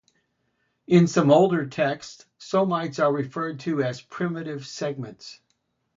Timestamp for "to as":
3.59-4.01